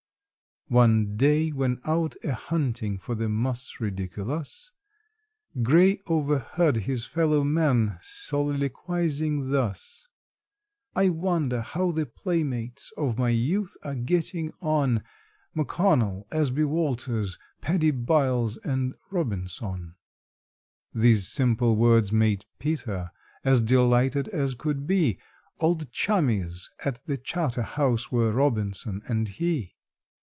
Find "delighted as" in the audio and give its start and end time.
23.61-24.55